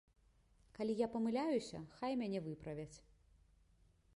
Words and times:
Калі 0.77 0.93
я 1.01 1.09
памыляюся, 1.15 1.81
хай 1.99 2.11
мяне 2.23 2.39
выправяць. 2.47 2.97